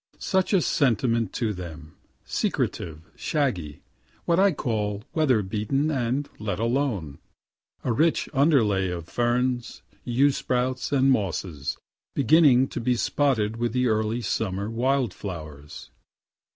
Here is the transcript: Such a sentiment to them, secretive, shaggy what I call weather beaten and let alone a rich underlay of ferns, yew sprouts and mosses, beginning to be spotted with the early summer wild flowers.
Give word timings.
Such 0.17 0.51
a 0.51 0.61
sentiment 0.61 1.31
to 1.33 1.53
them, 1.53 1.95
secretive, 2.25 3.01
shaggy 3.15 3.83
what 4.25 4.39
I 4.39 4.51
call 4.51 5.03
weather 5.13 5.43
beaten 5.43 5.91
and 5.91 6.27
let 6.39 6.59
alone 6.59 7.19
a 7.83 7.93
rich 7.93 8.27
underlay 8.33 8.89
of 8.89 9.07
ferns, 9.07 9.83
yew 10.03 10.31
sprouts 10.31 10.91
and 10.91 11.11
mosses, 11.11 11.77
beginning 12.15 12.67
to 12.69 12.81
be 12.81 12.95
spotted 12.95 13.57
with 13.57 13.73
the 13.73 13.89
early 13.89 14.21
summer 14.21 14.71
wild 14.71 15.13
flowers. 15.13 15.91